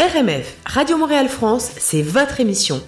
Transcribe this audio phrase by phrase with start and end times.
[0.00, 2.80] RMF, Radio Montréal France, c'est votre émission.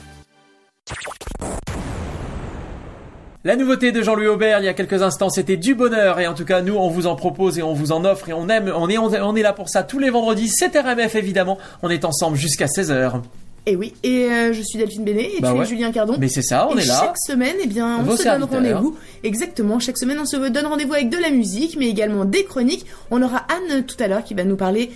[3.44, 6.32] La nouveauté de Jean-Louis Aubert il y a quelques instants, c'était du bonheur et en
[6.32, 8.72] tout cas nous on vous en propose et on vous en offre et on aime,
[8.74, 12.06] on est, on est là pour ça tous les vendredis, c'est RMF évidemment, on est
[12.06, 13.20] ensemble jusqu'à 16h.
[13.64, 15.64] Et oui, et euh, je suis Delphine Bénet et Bah tu ouais.
[15.64, 16.16] es Julien Cardon.
[16.18, 16.98] Mais c'est ça, on et est là.
[17.00, 18.96] chaque semaine, eh bien, on Vos se donne rendez-vous.
[19.22, 22.86] Exactement, chaque semaine, on se donne rendez-vous avec de la musique, mais également des chroniques.
[23.12, 24.90] On aura Anne tout à l'heure qui va nous parler,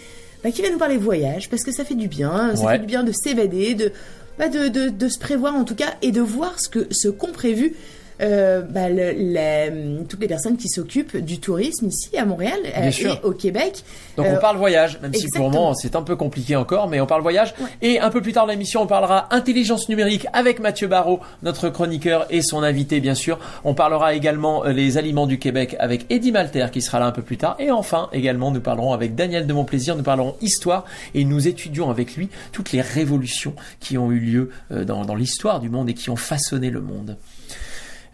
[0.45, 2.55] bah, qui va nous parler voyage, parce que ça fait du bien.
[2.57, 2.73] Ça Ouais.
[2.75, 3.93] fait du bien de s'évader, de,
[4.39, 7.09] bah, de, de, de se prévoir en tout cas, et de voir ce que ce
[7.09, 7.75] qu'ont prévu.
[8.21, 12.91] Euh, bah, le- les- toutes les personnes qui s'occupent du tourisme ici à Montréal euh,
[12.91, 13.83] et au Québec.
[14.17, 16.89] Donc Euh, on parle voyage, même si pour le moment c'est un peu compliqué encore,
[16.89, 17.55] mais on parle voyage.
[17.83, 21.69] Et un peu plus tard dans l'émission, on parlera intelligence numérique avec Mathieu Barrault, notre
[21.69, 23.39] chroniqueur et son invité bien sûr.
[23.65, 27.13] On parlera également euh, les aliments du Québec avec Eddie Malter qui sera là un
[27.13, 27.57] peu plus tard.
[27.59, 31.91] Et enfin également nous parlerons avec Daniel de Montplaisir, nous parlerons histoire et nous étudions
[31.91, 35.89] avec lui toutes les révolutions qui ont eu lieu euh, dans, dans l'histoire du monde
[35.91, 37.17] et qui ont façonné le monde.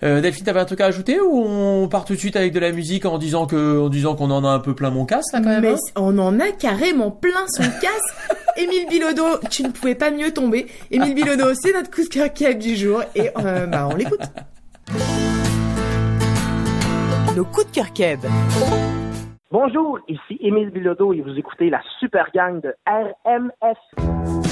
[0.05, 2.58] Euh, Delphine, t'avais un truc à ajouter ou on part tout de suite avec de
[2.58, 5.33] la musique en disant que, en disant qu'on en a un peu plein mon casse
[5.33, 8.36] là quand même Mais hein on en a carrément plein son casse.
[8.56, 10.67] Émile Bilodeau, tu ne pouvais pas mieux tomber.
[10.91, 14.22] Émile Bilodeau, c'est notre coup de cœur cap du jour et euh, bah, on l'écoute.
[17.37, 18.20] Nos coups de cœur keb.
[19.53, 24.52] Bonjour, ici Émile Bilodeau et vous écoutez la super gang de RMF.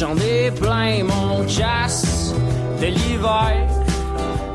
[0.00, 2.32] J'en ai plein mon casse
[2.80, 3.68] de l'hiver,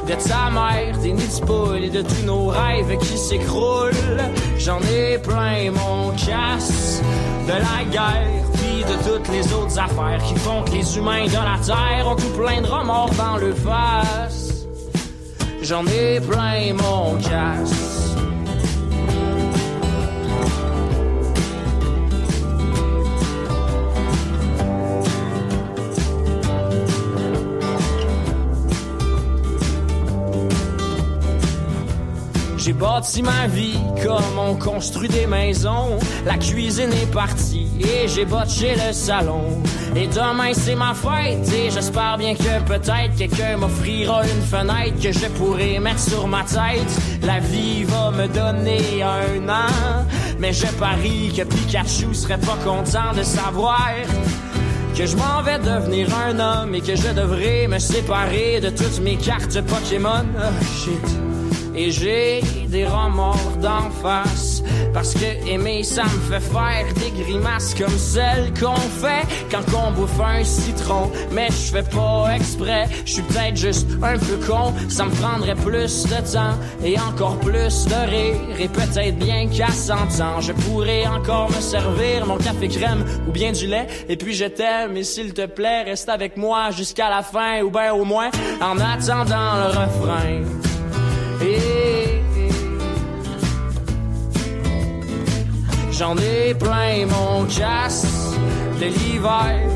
[0.08, 4.24] de ta mère, des nids de et de tous nos rêves qui s'écroulent.
[4.58, 7.00] J'en ai plein mon casse
[7.46, 11.34] de la guerre, puis de toutes les autres affaires qui font que les humains de
[11.34, 14.66] la terre ont tout plein de remords dans le face.
[15.62, 17.85] J'en ai plein mon casse.
[32.66, 36.00] J'ai bâti ma vie comme on construit des maisons.
[36.26, 39.62] La cuisine est partie et j'ai botché le salon.
[39.96, 45.12] Et demain c'est ma fête et j'espère bien que peut-être quelqu'un m'offrira une fenêtre que
[45.12, 47.22] je pourrai mettre sur ma tête.
[47.22, 50.08] La vie va me donner un an,
[50.40, 53.92] mais je parie que Pikachu serait pas content de savoir
[54.98, 59.02] que je m'en vais devenir un homme et que je devrais me séparer de toutes
[59.02, 60.26] mes cartes Pokémon.
[60.36, 61.25] Oh, shit.
[61.78, 64.64] Et j'ai des remords d'en face.
[64.94, 69.92] Parce que aimer ça me fait faire des grimaces Comme celles qu'on fait quand on
[69.92, 71.12] bouffe un citron.
[71.32, 74.74] Mais je fais pas exprès, je suis peut-être juste un peu con.
[74.90, 78.36] Ça me prendrait plus de temps et encore plus de rire.
[78.60, 83.32] Et peut-être bien qu'à 100 ans Je pourrais encore me servir mon café crème ou
[83.32, 83.88] bien du lait.
[84.08, 87.70] Et puis je t'aime et s'il te plaît reste avec moi jusqu'à la fin Ou
[87.70, 88.30] bien au moins
[88.62, 90.65] en attendant le refrain
[95.98, 98.06] J'en ai plein mon casse
[98.82, 99.70] de l'hiver,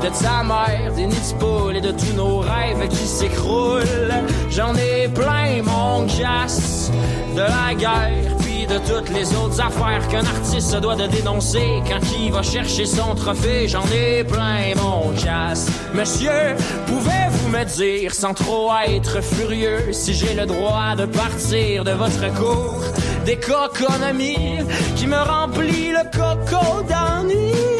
[0.00, 4.24] de ta mère, des nids de poules et de tous nos rêves qui s'écroulent.
[4.50, 6.90] J'en ai plein mon casse
[7.34, 8.35] de la guerre,
[8.68, 12.86] de toutes les autres affaires qu'un artiste se doit de dénoncer quand il va chercher
[12.86, 13.68] son trophée.
[13.68, 15.68] J'en ai plein mon casse.
[15.94, 16.56] Monsieur,
[16.86, 22.32] pouvez-vous me dire sans trop être furieux si j'ai le droit de partir de votre
[22.34, 22.82] cours
[23.24, 24.58] des coconomies
[24.96, 27.75] qui me remplit le coco d'ennui?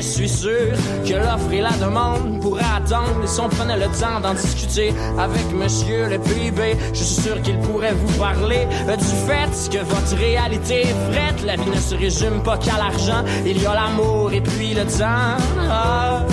[0.00, 0.72] Je suis sûr
[1.06, 3.22] que l'offre et la demande pourraient attendre.
[3.22, 7.42] Et si on prenait le temps d'en discuter avec monsieur le PIB, je suis sûr
[7.42, 11.44] qu'il pourrait vous parler euh, du fait que votre réalité est frette.
[11.44, 13.22] La vie ne se résume pas qu'à l'argent.
[13.44, 15.36] Il y a l'amour et puis le temps.
[15.70, 16.24] Ah,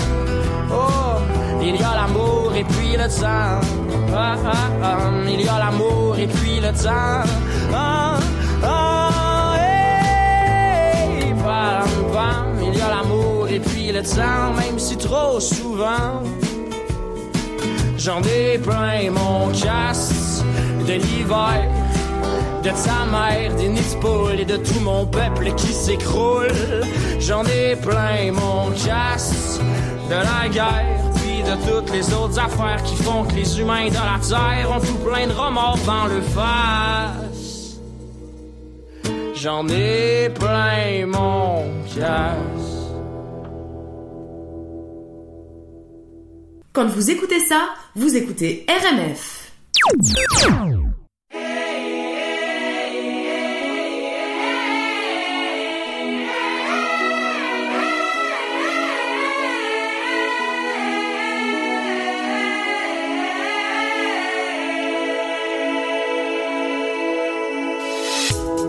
[0.71, 1.21] oh,
[1.61, 3.59] il y a l'amour et puis le temps.
[4.15, 4.35] Ah,
[4.81, 7.27] ah, il y a l'amour et puis le temps.
[12.69, 16.23] Il y a l'amour et puis le temps, même si trop souvent.
[17.97, 20.43] J'en ai plein mon casse
[20.87, 21.69] de l'hiver,
[22.63, 23.97] de ta mère, des nids
[24.39, 26.83] et de tout mon peuple qui s'écroule.
[27.19, 29.59] J'en ai plein mon casse
[30.09, 33.93] de la guerre, puis de toutes les autres affaires qui font que les humains de
[33.93, 37.79] la terre ont tout plein de remords dans le face.
[39.35, 41.63] J'en ai plein mon
[41.93, 42.66] casse.
[46.77, 49.51] Quand vous écoutez ça, vous écoutez RMF.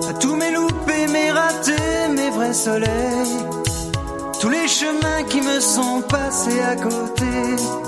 [0.09, 3.37] À tous mes loupés, mes ratés, mes vrais soleils.
[4.41, 7.88] Tous les chemins qui me sont passés à côté.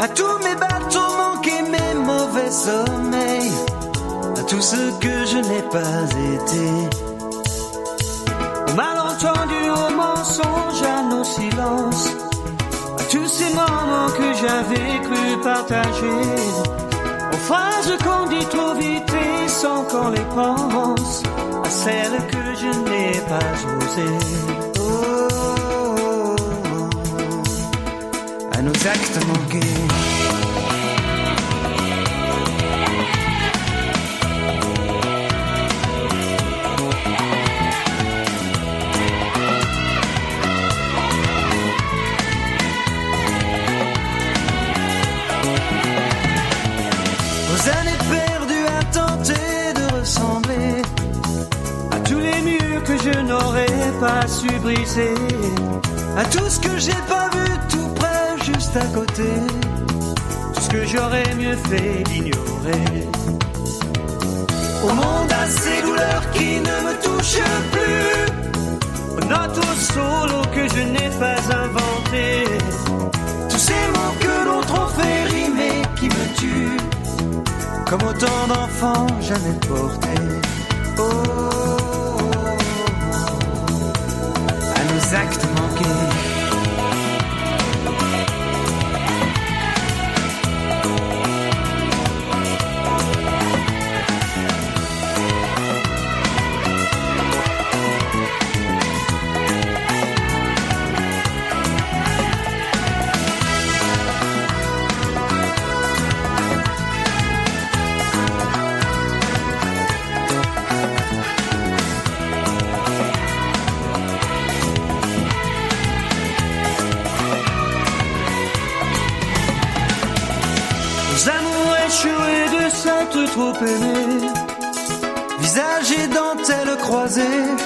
[0.00, 3.52] À tous mes bateaux manqués, mes mauvais sommeils.
[4.38, 6.04] À tout ce que je n'ai pas
[6.34, 6.66] été.
[8.68, 12.08] Au malentendu, au mensonge, à nos silences.
[12.98, 16.20] À tous ces moments que j'avais cru partager.
[17.32, 21.22] Aux phrases qu'on dit trop vite et sans qu'on les pense.
[21.64, 24.63] À celles que je n'ai pas osées.
[47.50, 50.82] Aux années perdues à tenter de ressembler
[51.90, 55.14] à tous les murs que je n'aurais pas su briser,
[56.16, 56.92] à tout ce que j'ai
[58.76, 59.30] à côté,
[60.54, 63.08] tout ce que j'aurais mieux fait d'ignorer.
[64.82, 67.38] Au monde à ces douleurs qui ne me touchent
[67.72, 72.44] plus, aux notes au solo que je n'ai pas inventé,
[73.48, 76.80] tous ces mots que l'autre ont fait rimer qui me tuent.
[77.86, 80.22] Comme autant d'enfants jamais portés.
[80.98, 81.02] Oh,
[84.74, 85.43] à nos actes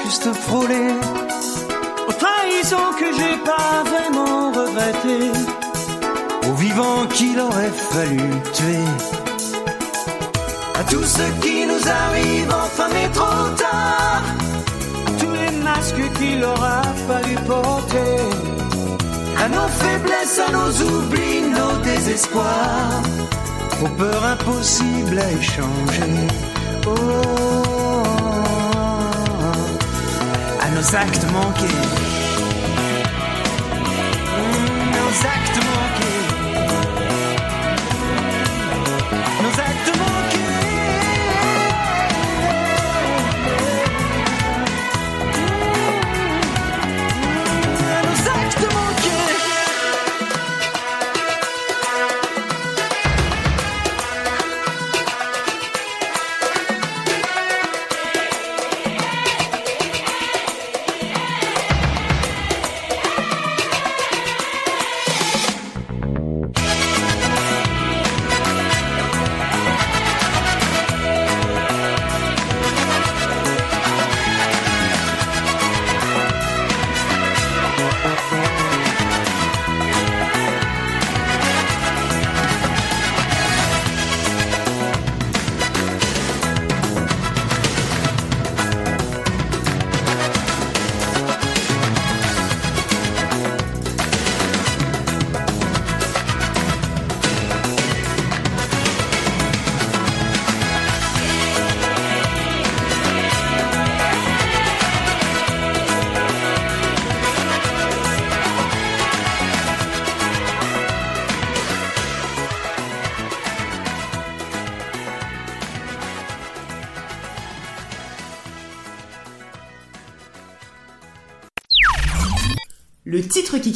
[0.08, 0.86] juste frôlé.
[2.08, 5.32] Aux trahisons que j'ai pas vraiment regrettées.
[6.48, 8.22] Aux vivants qu'il aurait fallu
[8.56, 8.88] tuer.
[10.80, 14.22] À tout ce qui nous arrive enfin mais trop tard.
[15.08, 18.16] À tous les masques qu'il aura fallu porter.
[19.44, 23.02] À nos faiblesses, à nos oublis, nos désespoirs
[23.84, 26.14] aux peurs impossibles à échanger.
[26.86, 27.57] Oh,
[30.78, 32.07] nos actes manqués.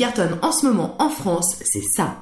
[0.02, 2.16] Cartonne en ce moment en France, c'est ça.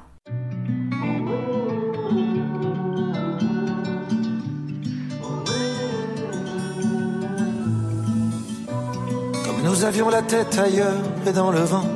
[9.47, 10.93] Comme nous avions la tête ailleurs
[11.27, 11.87] et dans le vent.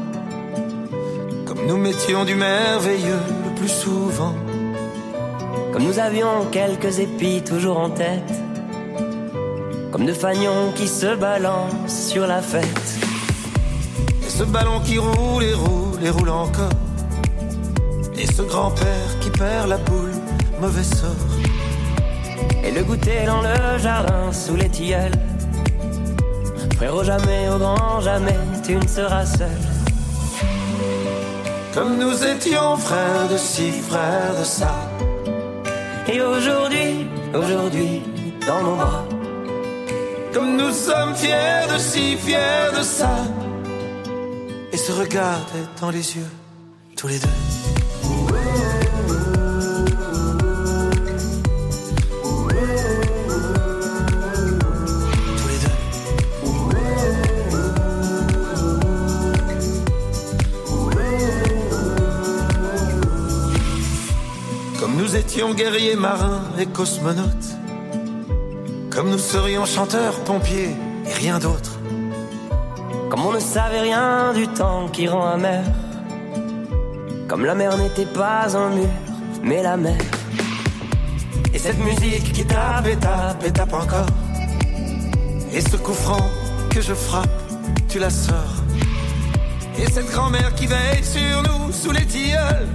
[1.45, 4.35] Comme nous mettions du merveilleux le plus souvent.
[5.71, 8.33] Comme nous avions quelques épis toujours en tête,
[9.93, 12.84] comme de fagnons qui se balancent sur la fête.
[14.37, 16.79] Ce ballon qui roule et roule et roule encore.
[18.19, 20.11] Et ce grand-père qui perd la boule,
[20.61, 21.33] mauvais sort.
[22.65, 25.13] Et le goûter dans le jardin sous les tilleuls.
[26.77, 29.61] Frérot, jamais, au grand jamais, tu ne seras seul.
[31.73, 34.75] Comme nous étions frères de ci, frères de ça.
[36.13, 38.03] Et aujourd'hui, aujourd'hui,
[38.49, 39.05] dans nos bras.
[40.33, 43.15] Comme nous sommes fiers de ci, fiers de ça.
[44.75, 46.27] Et se regardaient dans les yeux,
[46.97, 47.29] tous les deux.
[64.81, 67.29] Comme nous étions guerriers marins et cosmonautes.
[68.91, 70.75] Comme nous serions chanteurs, pompiers
[71.07, 71.74] et rien d'autre.
[73.55, 75.63] Savait rien du temps qui rend amer.
[77.29, 78.89] Comme la mer n'était pas un mur,
[79.45, 80.01] mais la mer.
[81.55, 84.09] Et cette musique qui tape et tape et tape encore.
[85.53, 86.29] Et ce coup franc
[86.69, 87.31] que je frappe,
[87.89, 88.57] tu la sors.
[89.79, 92.67] Et cette grand-mère qui veille sur nous sous les tilleuls.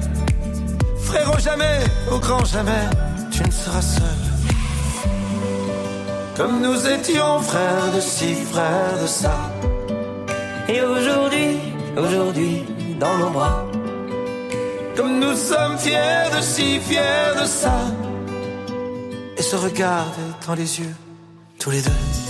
[1.02, 2.88] Frérot, jamais, au grand jamais,
[3.32, 4.22] tu ne seras seul.
[6.38, 9.59] Comme nous étions frères de ci, frères de ça.
[10.72, 11.58] Et aujourd'hui,
[11.98, 12.64] aujourd'hui,
[13.00, 13.66] dans nos bras.
[14.96, 17.74] Comme nous sommes fiers de ci, fiers de ça.
[19.36, 20.96] Et se regarder dans les yeux,
[21.58, 22.29] tous les deux.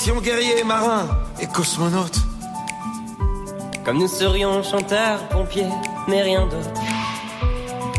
[0.00, 1.08] Étions guerriers, marins
[1.42, 2.20] et cosmonautes.
[3.84, 5.68] Comme nous serions chanteurs, pompiers,
[6.08, 6.70] mais rien d'autre.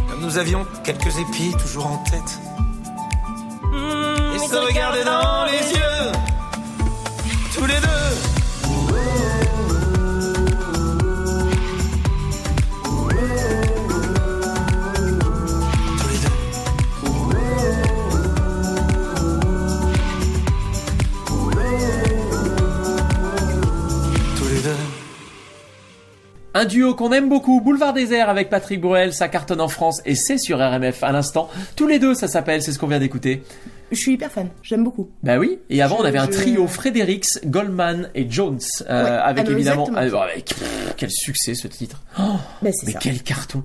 [0.10, 2.40] Comme nous avions quelques épis toujours en tête.
[3.72, 6.12] Mmh, Et se regarder dans les yeux,
[7.54, 8.31] tous les deux.
[26.62, 30.14] Un duo qu'on aime beaucoup, Boulevard Désert avec Patrick Bruel, ça cartonne en France et
[30.14, 31.50] c'est sur RMF à l'instant.
[31.76, 33.42] Tous les deux, ça s'appelle, c'est ce qu'on vient d'écouter.
[33.92, 35.10] Je suis hyper fan, j'aime beaucoup.
[35.24, 39.10] Bah oui, et avant Je- on avait un trio Fredericks, Goldman et Jones, euh, Ouais,
[39.10, 39.90] avec ah évidemment...
[39.96, 42.04] ah, avec- pff, quel succès ce titre.
[42.20, 42.22] Oh,
[42.62, 43.00] c'est mais ça.
[43.02, 43.64] quel carton.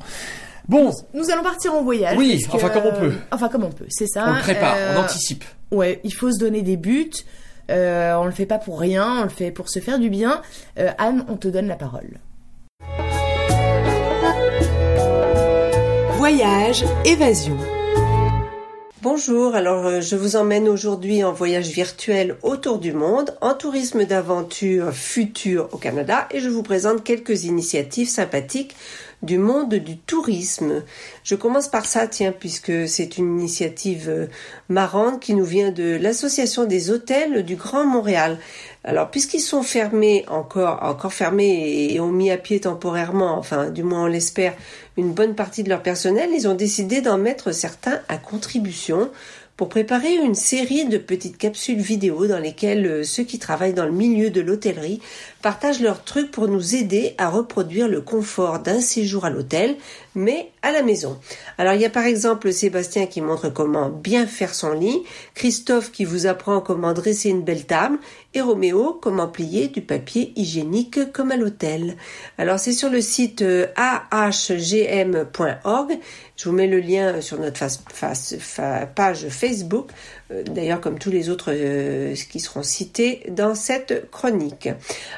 [0.66, 2.16] Bon, Nous allons partir en voyage.
[2.16, 3.12] Oui, enfin, comme on peut.
[3.30, 4.24] Enfin comme on peut, c'est ça.
[4.26, 5.44] on le prépare, Euh, on anticipe.
[5.70, 7.10] Ouais, il faut se donner des buts.
[7.70, 10.40] Euh, on le fait pas pour rien, on le fait pour se faire du bien.
[10.78, 12.20] Euh, Anne, on te donne la parole.
[16.28, 17.56] Voyage, évasion.
[19.00, 24.04] Bonjour, alors euh, je vous emmène aujourd'hui en voyage virtuel autour du monde, en tourisme
[24.06, 28.74] d'aventure futur au Canada et je vous présente quelques initiatives sympathiques
[29.22, 30.82] du monde du tourisme.
[31.24, 34.26] Je commence par ça, tiens, puisque c'est une initiative euh,
[34.68, 38.38] marrante qui nous vient de l'Association des hôtels du Grand Montréal.
[38.84, 43.82] Alors, puisqu'ils sont fermés encore, encore fermés et ont mis à pied temporairement, enfin, du
[43.82, 44.54] moins on l'espère,
[44.96, 49.10] une bonne partie de leur personnel, ils ont décidé d'en mettre certains à contribution
[49.56, 53.86] pour préparer une série de petites capsules vidéo dans lesquelles euh, ceux qui travaillent dans
[53.86, 55.00] le milieu de l'hôtellerie
[55.46, 59.76] partagent leurs trucs pour nous aider à reproduire le confort d'un séjour à l'hôtel,
[60.16, 61.20] mais à la maison.
[61.56, 65.04] Alors il y a par exemple Sébastien qui montre comment bien faire son lit,
[65.36, 68.00] Christophe qui vous apprend comment dresser une belle table,
[68.34, 71.96] et Roméo comment plier du papier hygiénique comme à l'hôtel.
[72.38, 73.68] Alors c'est sur le site euh,
[74.10, 75.96] ahgm.org.
[76.34, 77.64] Je vous mets le lien sur notre
[78.94, 79.90] page Facebook,
[80.30, 84.68] d'ailleurs comme tous les autres euh, qui seront cités dans cette chronique.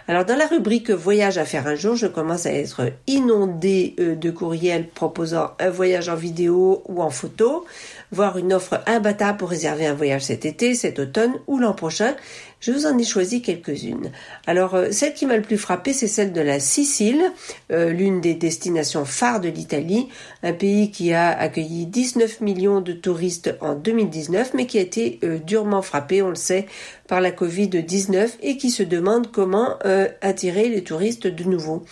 [0.07, 4.15] Alors dans la rubrique voyage à faire un jour, je commence à être inondée euh,
[4.15, 7.65] de courriels proposant un voyage en vidéo ou en photo,
[8.13, 12.15] voire une offre imbattable pour réserver un voyage cet été, cet automne ou l'an prochain.
[12.61, 14.11] Je vous en ai choisi quelques-unes.
[14.49, 17.23] Alors, euh, celle qui m'a le plus frappé, c'est celle de la Sicile,
[17.71, 20.09] euh, l'une des destinations phares de l'Italie,
[20.43, 25.21] un pays qui a accueilli 19 millions de touristes en 2019, mais qui a été
[25.23, 26.67] euh, durement frappé, on le sait,
[27.07, 29.79] par la Covid-19 et qui se demande comment
[30.21, 31.87] attirer les touristes de nouveau.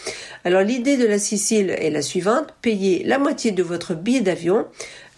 [0.45, 4.67] Alors, l'idée de la Sicile est la suivante, payer la moitié de votre billet d'avion,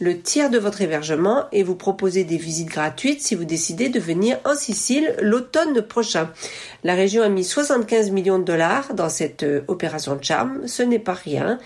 [0.01, 3.99] le tiers de votre hébergement et vous proposer des visites gratuites si vous décidez de
[3.99, 6.31] venir en Sicile l'automne prochain.
[6.85, 10.67] La région a mis 75 millions de dollars dans cette euh, opération de charme.
[10.67, 11.59] Ce n'est pas rien.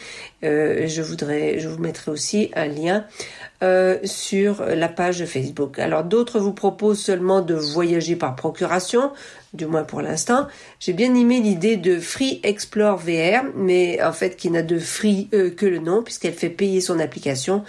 [0.44, 3.04] Euh, je voudrais, je vous mettrai aussi un lien
[3.62, 5.78] euh, sur la page Facebook.
[5.78, 9.12] Alors d'autres vous proposent seulement de voyager par procuration,
[9.52, 10.48] du moins pour l'instant.
[10.80, 15.28] J'ai bien aimé l'idée de Free Explore VR, mais en fait qui n'a de free
[15.30, 17.62] que le nom puisqu'elle fait payer son application.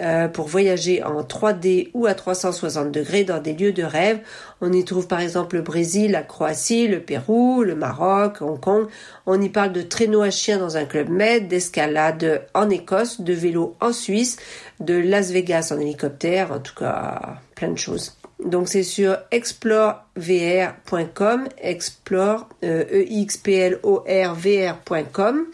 [0.00, 4.20] Euh, pour voyager en 3D ou à 360 degrés dans des lieux de rêve.
[4.62, 8.86] On y trouve par exemple le Brésil, la Croatie, le Pérou, le Maroc, Hong Kong.
[9.26, 13.34] On y parle de traîneau à chien dans un club med, d'escalade en Écosse, de
[13.34, 14.38] vélo en Suisse,
[14.80, 18.16] de Las Vegas en hélicoptère, en tout cas plein de choses.
[18.44, 25.46] Donc c'est sur explorevr.com, explore e x p l o r vr.com.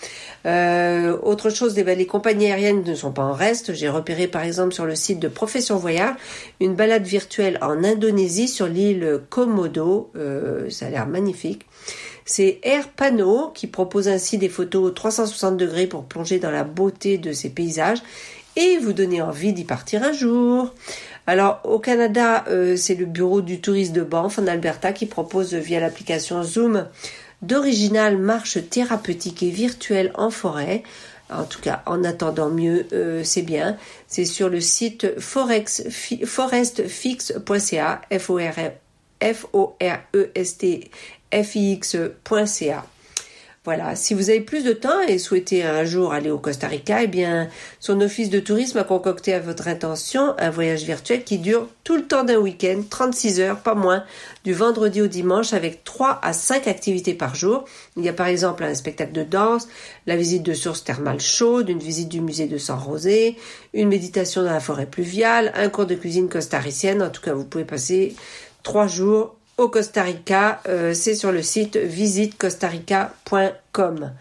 [0.47, 3.75] Euh, autre chose, les, compagnies aériennes ne sont pas en reste.
[3.75, 6.15] J'ai repéré par exemple sur le site de Profession Voyage
[6.61, 10.11] une balade virtuelle en Indonésie sur l'île Komodo.
[10.17, 11.67] Euh, ça a l'air magnifique.
[12.25, 17.17] C'est Air Pano qui propose ainsi des photos 360 degrés pour plonger dans la beauté
[17.17, 18.03] de ces paysages
[18.57, 20.75] et vous donner envie d'y partir un jour.
[21.29, 25.53] Alors au Canada, euh, c'est le bureau du tourisme de Banff en Alberta qui propose
[25.53, 26.87] via l'application Zoom
[27.43, 30.83] d'originales marches thérapeutiques et virtuelles en forêt.
[31.31, 33.77] En tout cas, en attendant mieux, euh, c'est bien.
[34.07, 38.55] C'est sur le site forestfix.ca, f o r
[40.15, 40.91] e s t
[41.31, 41.57] f.
[43.69, 47.03] Voilà, si vous avez plus de temps et souhaitez un jour aller au Costa Rica,
[47.03, 51.37] eh bien, son office de tourisme a concocté à votre intention un voyage virtuel qui
[51.37, 54.05] dure tout le temps d'un week-end, 36 heures, pas moins,
[54.43, 57.67] du vendredi au dimanche avec 3 à 5 activités par jour.
[57.99, 59.69] Il y a par exemple un spectacle de danse,
[60.07, 63.37] la visite de sources thermales chaudes, une visite du musée de San Rosé,
[63.75, 67.03] une méditation dans la forêt pluviale, un cours de cuisine costaricienne.
[67.03, 68.17] En tout cas, vous pouvez passer
[68.63, 70.63] 3 jours au Costa Rica.
[70.69, 74.13] Euh, c'est sur le site visitecostarica.com.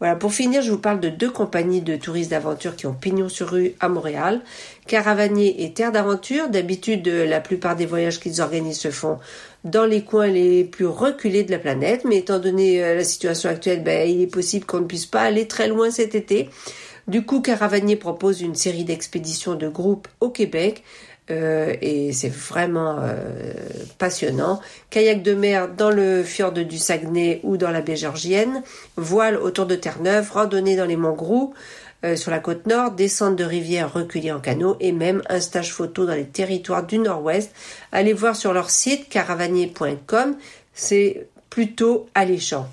[0.00, 3.28] Voilà, pour finir, je vous parle de deux compagnies de touristes d'aventure qui ont pignon
[3.28, 4.42] sur rue à Montréal.
[4.86, 6.48] Caravanier et Terre d'aventure.
[6.48, 9.18] D'habitude, la plupart des voyages qu'ils organisent se font
[9.62, 12.04] dans les coins les plus reculés de la planète.
[12.04, 15.22] Mais étant donné euh, la situation actuelle, ben, il est possible qu'on ne puisse pas
[15.22, 16.50] aller très loin cet été.
[17.06, 20.82] Du coup, Caravanier propose une série d'expéditions de groupe au Québec.
[21.30, 23.16] Euh, et c'est vraiment euh,
[23.98, 24.60] passionnant.
[24.90, 28.62] Kayak de mer dans le fjord du Saguenay ou dans la baie Georgienne,
[28.96, 31.16] voile autour de Terre-Neuve, randonnée dans les monts
[32.04, 35.72] euh, sur la côte nord, descente de rivières reculées en canot et même un stage
[35.72, 37.50] photo dans les territoires du nord-ouest.
[37.92, 40.36] Allez voir sur leur site caravanier.com,
[40.74, 42.68] c'est plutôt alléchant.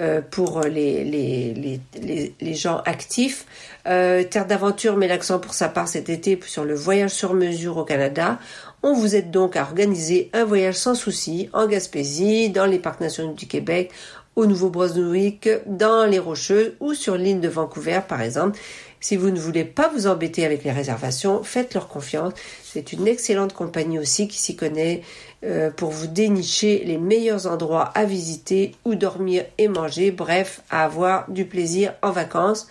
[0.00, 3.46] Euh, pour les, les, les, les, gens actifs.
[3.88, 7.78] Euh, Terre d'aventure met l'accent pour sa part cet été sur le voyage sur mesure
[7.78, 8.38] au Canada.
[8.82, 13.00] On vous aide donc à organiser un voyage sans souci en Gaspésie, dans les parcs
[13.00, 13.90] nationaux du Québec,
[14.36, 18.58] au Nouveau-Brunswick, dans les Rocheuses ou sur l'île de Vancouver par exemple.
[19.00, 22.32] Si vous ne voulez pas vous embêter avec les réservations, faites-leur confiance.
[22.64, 25.02] C'est une excellente compagnie aussi qui s'y connaît
[25.44, 30.84] euh, pour vous dénicher les meilleurs endroits à visiter, où dormir et manger, bref, à
[30.84, 32.66] avoir du plaisir en vacances.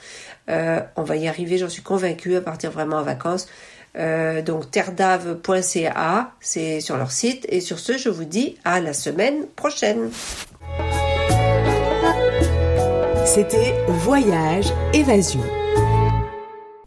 [0.50, 3.48] Euh, on va y arriver, j'en suis convaincue, à partir vraiment en vacances.
[3.98, 7.46] Euh, donc terredave.ca, c'est sur leur site.
[7.50, 10.10] Et sur ce, je vous dis à la semaine prochaine.
[13.26, 15.44] C'était Voyage Évasion.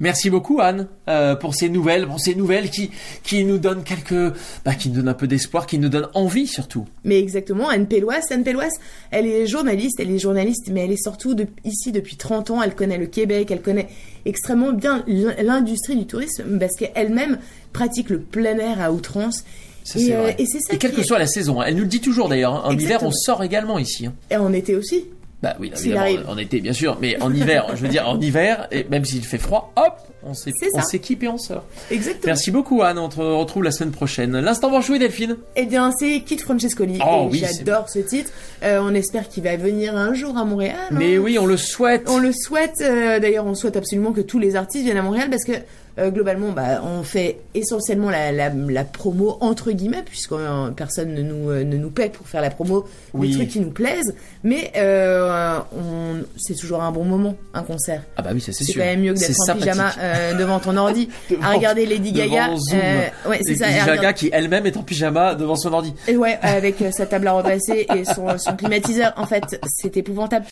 [0.01, 2.91] Merci beaucoup Anne euh, pour ces nouvelles, pour ces nouvelles qui
[3.23, 4.35] qui nous donnent quelques,
[4.65, 6.87] bah, qui nous donnent un peu d'espoir, qui nous donnent envie surtout.
[7.05, 8.69] Mais exactement, Anne Pellois, Anne Pellois,
[9.11, 12.63] elle est journaliste, elle est journaliste, mais elle est surtout de- ici depuis 30 ans,
[12.63, 13.89] elle connaît le Québec, elle connaît
[14.25, 17.39] extrêmement bien l'in- l'industrie du tourisme parce qu'elle-même
[17.73, 19.45] pratique le plein air à outrance.
[19.85, 20.37] Ça, et, c'est euh, vrai.
[20.39, 21.65] et c'est ça Et quelle qui que soit la saison, hein.
[21.69, 22.55] elle nous le dit toujours d'ailleurs.
[22.55, 22.63] hein.
[22.65, 24.07] En hiver, on sort également ici.
[24.07, 24.15] hein.
[24.31, 25.05] Et en été aussi.
[25.43, 28.69] Bah oui, évidemment, en été bien sûr, mais en hiver, je veux dire en hiver,
[28.71, 31.65] et même s'il fait froid, hop, on s'équipe et on sort.
[31.91, 32.27] Exactement.
[32.27, 34.39] Merci beaucoup Anne, on te retrouve la semaine prochaine.
[34.39, 35.39] L'instant branchouille Delphine.
[35.57, 36.99] Eh bien, c'est Kit Francescoli.
[37.03, 38.31] Oh oui, j'adore ce titre.
[38.63, 40.77] Euh, on espère qu'il va venir un jour à Montréal.
[40.91, 40.95] hein.
[40.99, 42.07] Mais oui, on le souhaite.
[42.11, 42.75] On le souhaite.
[42.83, 45.53] euh, D'ailleurs, on souhaite absolument que tous les artistes viennent à Montréal parce que
[45.99, 51.13] euh, globalement, bah, on fait essentiellement la, la, la promo entre guillemets, puisque euh, personne
[51.15, 53.31] ne nous, euh, ne nous paie pour faire la promo Oui.
[53.31, 54.15] des trucs qui nous plaisent.
[54.45, 58.03] Mais euh, on, c'est toujours un bon moment, un concert.
[58.17, 58.81] Ah bah oui, ça c'est C'est sûr.
[58.83, 61.87] quand même mieux que C'est d'être en pyjama euh, devant ton ordi Devant- à regarder
[61.87, 62.49] Lady Gaga.
[62.73, 63.67] Euh, ouais, c'est ça.
[63.69, 65.95] Lady Gaga qui elle-même est en pyjama devant son ordi.
[66.09, 69.13] et ouais, avec sa table à repasser et son, son climatiseur.
[69.17, 70.47] En fait, c'est épouvantable.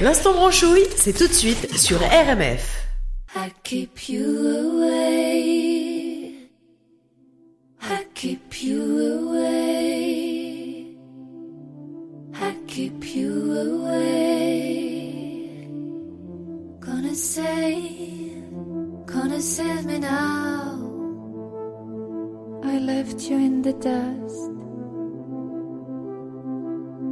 [0.00, 2.83] L'instant branchouille, c'est tout de suite sur RMF.
[3.36, 6.36] I keep you away.
[7.82, 10.94] I keep you away.
[12.34, 14.86] I keep you away.
[16.78, 18.44] Gonna save,
[19.04, 20.78] gonna save me now.
[22.62, 24.50] I left you in the dust.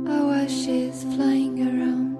[0.09, 2.12] Our ashes flying around.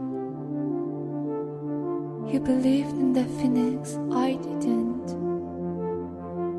[2.33, 5.11] You believed in the phoenix, I didn't.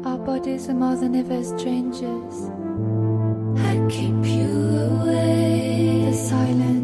[0.05, 2.51] Our bodies are more than ever strangers.
[3.57, 4.51] I keep you
[5.01, 6.05] away.
[6.05, 6.82] The silence.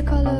[0.00, 0.39] tricolor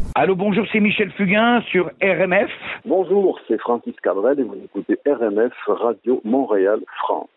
[0.13, 2.51] Allô, bonjour, c'est Michel Fugain sur RMF.
[2.85, 7.29] Bonjour, c'est Francis Cabrel et vous écoutez RMF Radio Montréal France.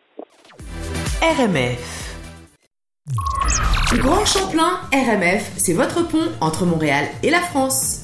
[1.22, 2.16] RMF.
[3.98, 8.00] Grand Champlain RMF, c'est votre pont entre Montréal et la France.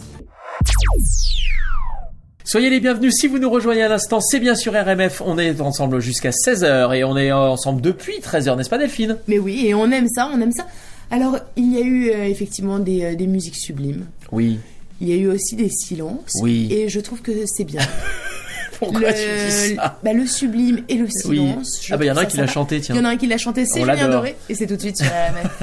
[2.45, 5.61] Soyez les bienvenus si vous nous rejoignez à l'instant, c'est bien sûr RMF, on est
[5.61, 9.19] ensemble jusqu'à 16h et on est ensemble depuis 13h, n'est-ce pas Delphine?
[9.27, 10.67] Mais oui, et on aime ça, on aime ça.
[11.13, 14.07] Alors, il y a eu euh, effectivement des, euh, des, musiques sublimes.
[14.33, 14.59] Oui.
[15.01, 16.39] Il y a eu aussi des silences.
[16.43, 16.69] Oui.
[16.71, 17.81] Et je trouve que c'est bien.
[18.79, 21.81] Pourquoi le, tu dis ça bah, Le sublime et le silence.
[21.83, 21.89] Oui.
[21.91, 22.95] Ah bah il y en a un qui l'a chanté, tiens.
[22.95, 24.81] Il y en a un qui l'a chanté, c'est Julien Doré, et c'est tout de
[24.81, 25.63] suite sur RMF.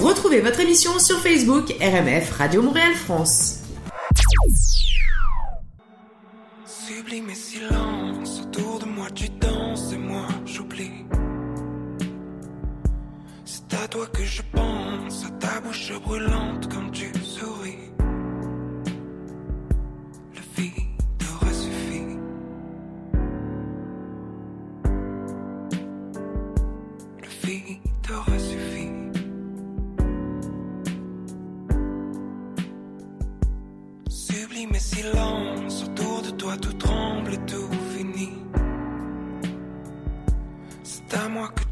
[0.00, 3.60] Retrouvez votre émission sur Facebook RMF Radio Montréal France.
[6.66, 7.93] Sublime et silence,
[13.94, 17.92] toi que je pense, à ta bouche brûlante comme tu souris.
[20.34, 22.02] Le vide aurait suffi.
[27.22, 28.88] Le vide aurait suffi.
[34.08, 38.42] Sublime silence, autour de toi tout tremble et tout finit.
[40.82, 41.63] C'est à moi que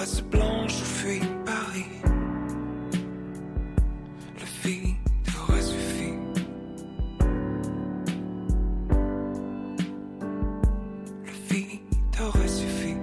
[0.00, 1.86] où fuit Paris.
[4.38, 4.94] Le vide
[5.42, 6.12] aurait suffi.
[11.24, 11.80] Le vide
[12.22, 12.94] aurait suffi.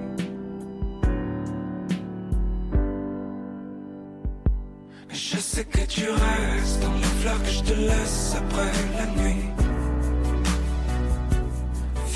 [5.09, 9.21] Mais je sais que tu restes dans les fleurs que je te laisse après la
[9.21, 9.49] nuit.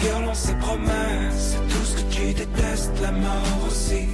[0.01, 4.07] Violence et promesses, c'est tout ce que tu détestes, la mort aussi.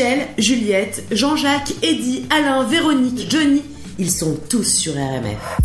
[0.00, 3.62] Michel, Juliette, Jean-Jacques, Eddy, Alain, Véronique, Johnny,
[3.98, 5.58] ils sont tous sur RMF.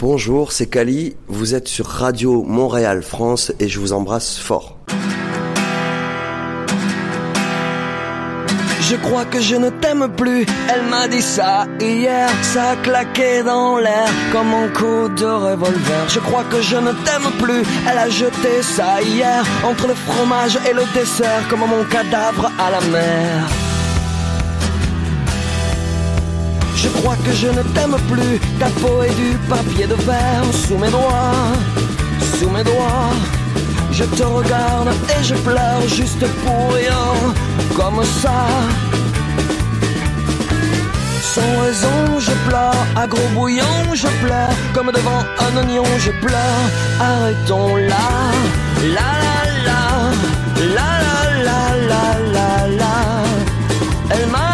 [0.00, 4.75] Bonjour, c'est Kali, vous êtes sur Radio Montréal France et je vous embrasse fort.
[8.88, 10.46] Je crois que je ne t'aime plus.
[10.72, 16.02] Elle m'a dit ça hier, ça a claqué dans l'air comme un coup de revolver.
[16.08, 17.62] Je crois que je ne t'aime plus.
[17.88, 22.70] Elle a jeté ça hier entre le fromage et le dessert comme mon cadavre à
[22.70, 23.48] la mer.
[26.76, 28.38] Je crois que je ne t'aime plus.
[28.60, 31.32] Ta peau est du papier de verre sous mes doigts,
[32.38, 33.45] sous mes doigts.
[33.98, 37.32] Je te regarde et je pleure juste pour rien,
[37.74, 38.44] comme ça.
[41.22, 46.66] Sans raison, je pleure, à gros bouillon, je pleure, comme devant un oignon, je pleure.
[47.00, 48.06] Arrêtons là,
[48.82, 49.80] la la la,
[50.74, 50.90] la
[51.46, 54.45] la la la la la.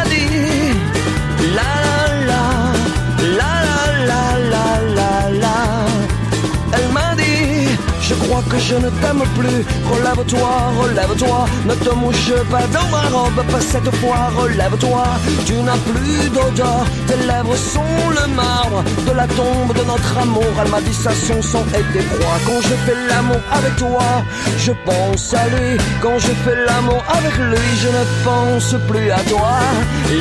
[8.58, 9.64] Je ne t'aime plus.
[9.90, 15.04] Relève-toi, relève-toi, ne te mouche pas dans ma robe, pas cette fois, relève-toi.
[15.46, 20.52] Tu n'as plus d'odeur, tes lèvres sont le marbre de la tombe de notre amour.
[20.62, 22.36] Elle m'a dit ça, son sang était froid.
[22.46, 24.24] Quand je fais l'amour avec toi,
[24.58, 25.78] je pense à lui.
[26.00, 29.58] Quand je fais l'amour avec lui, je ne pense plus à toi.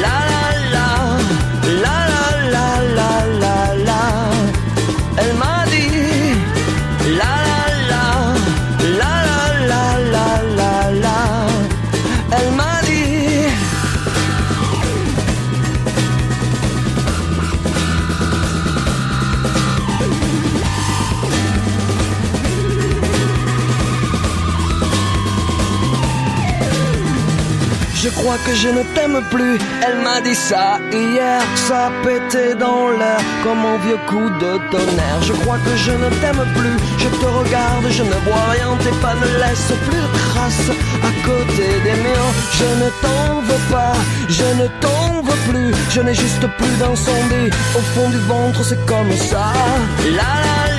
[0.01, 0.50] La
[28.03, 29.59] Je crois que je ne t'aime plus.
[29.85, 35.21] Elle m'a dit ça hier, ça pété dans l'air comme un vieux coup de tonnerre.
[35.21, 36.77] Je crois que je ne t'aime plus.
[36.97, 38.75] Je te regarde, je ne vois rien.
[38.83, 40.71] Tes pas ne laissent plus de traces
[41.09, 42.31] à côté des miens.
[42.59, 43.93] Je ne t'en veux pas,
[44.29, 45.71] je ne t'en veux plus.
[45.91, 49.53] Je n'ai juste plus d'incendie au fond du ventre, c'est comme ça.
[50.05, 50.70] La, la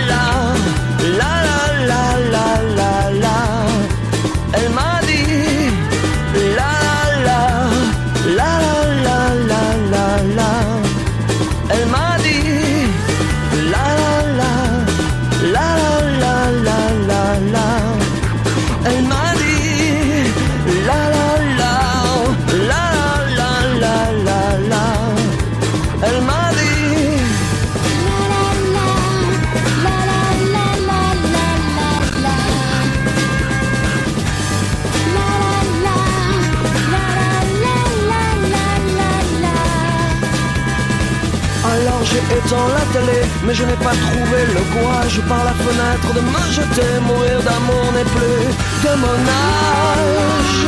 [43.45, 47.01] mais je n'ai pas trouvé le courage par la fenêtre de me jeter.
[47.07, 48.47] Mourir d'amour n'est plus
[48.84, 50.66] de mon âge.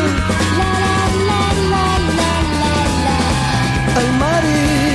[3.96, 4.94] Elle m'a dit.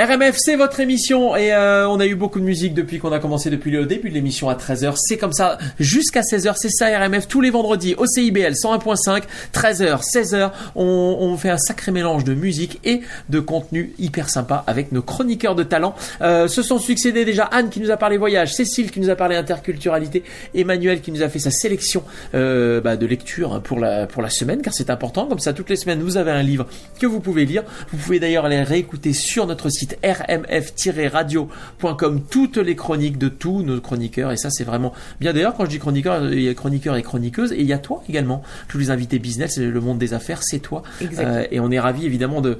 [0.00, 3.18] RMF, c'est votre émission et euh, on a eu beaucoup de musique depuis qu'on a
[3.18, 4.94] commencé depuis le début de l'émission à 13h.
[4.96, 10.02] C'est comme ça jusqu'à 16h, c'est ça RMF tous les vendredis au CIBL 101.5, 13h,
[10.02, 10.52] 16h.
[10.74, 15.54] On, fait un sacré mélange de musique et de contenu hyper sympa avec nos chroniqueurs
[15.54, 15.94] de talent.
[16.22, 19.16] Euh, se sont succédés déjà Anne qui nous a parlé voyage, Cécile qui nous a
[19.16, 20.24] parlé interculturalité,
[20.54, 24.30] Emmanuel qui nous a fait sa sélection euh, bah, de lecture pour la, pour la
[24.30, 25.26] semaine car c'est important.
[25.26, 26.66] Comme ça toutes les semaines vous avez un livre
[26.98, 27.64] que vous pouvez lire.
[27.92, 33.80] Vous pouvez d'ailleurs aller réécouter sur notre site rmf-radio.com toutes les chroniques de tous nos
[33.80, 34.32] chroniqueurs.
[34.32, 35.32] Et ça c'est vraiment bien.
[35.32, 37.78] D'ailleurs quand je dis chroniqueur il y a chroniqueurs et chroniqueuses et il y a
[37.78, 38.42] toi également.
[38.68, 40.82] Tous les invités business le monde des affaires c'est toi.
[41.18, 42.58] Euh, et on est ravis évidemment de,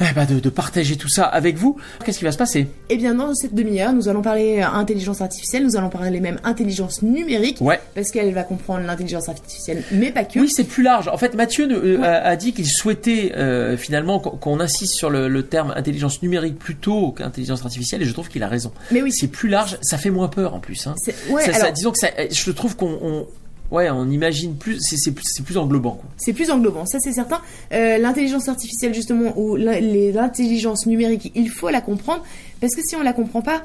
[0.00, 1.76] eh ben, de de partager tout ça avec vous.
[2.04, 2.66] Qu'est-ce qui va se passer?
[2.90, 7.02] Eh bien, dans cette demi-heure, nous allons parler intelligence artificielle, nous allons parler même intelligence
[7.02, 7.78] numérique, Ouais.
[7.94, 10.40] parce qu'elle va comprendre l'intelligence artificielle, mais pas que.
[10.40, 11.08] Oui, c'est plus large.
[11.08, 15.10] En fait, Mathieu euh, a, a dit qu'il souhaitait euh, finalement qu'on qu'on insiste sur
[15.10, 18.70] le, le terme intelligence numérique plutôt qu'intelligence artificielle, et je trouve qu'il a raison.
[18.92, 19.10] Mais oui.
[19.12, 20.86] C'est plus large, ça fait moins peur en plus.
[20.86, 20.94] Hein.
[21.30, 23.26] Ouais, Ça- ça- alors- disons que ça, je trouve qu'on on,
[23.74, 26.00] ouais, on imagine plus, c'est plus, englobant.
[26.16, 27.40] C'est plus englobant, ça c'est certain.
[27.72, 32.22] Euh, l'intelligence artificielle justement ou l'intelligence numérique, il faut la comprendre
[32.60, 33.62] parce que si on la comprend pas,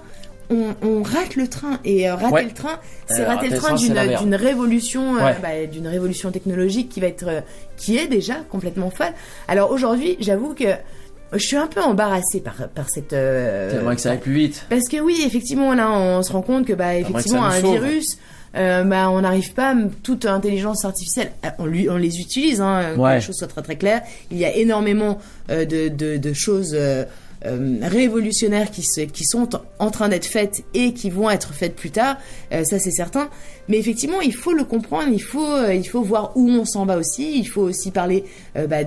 [0.50, 2.43] on, on rate le train et euh, rater Ouais.
[2.45, 5.36] le train, c'est Euh, rater le train d'une révolution, euh, Ouais.
[5.41, 7.41] bah, d'une révolution technologique qui va être, euh,
[7.76, 9.14] qui est déjà complètement folle.
[9.50, 10.64] Alors aujourd'hui, j'avoue que
[11.34, 13.13] je suis un peu embarrassée par par cette.
[13.13, 14.65] euh, T'aimerais que ça aille plus vite.
[14.69, 17.73] parce que oui, effectivement, là, on se rend compte que bah effectivement que un sauve.
[17.84, 18.17] virus.
[18.55, 22.93] euh, bah, on n'arrive pas, toute intelligence artificielle, euh, on, lui, on les utilise, hein,
[22.95, 23.15] que Ouais.
[23.15, 24.01] les choses soient très très claires.
[24.32, 25.19] Il y a énormément
[25.51, 27.03] euh, de, de, de choses euh,
[27.45, 29.47] euh, révolutionnaires qui, se, qui sont
[29.78, 32.17] en train d'être faites et qui vont être faites plus tard,
[32.51, 33.30] euh, ça c'est certain.
[33.70, 36.86] Mais effectivement, il faut le comprendre, il faut, euh, il faut voir où on s'en
[36.86, 38.24] va aussi, il faut aussi parler
[38.55, 38.78] euh, bah,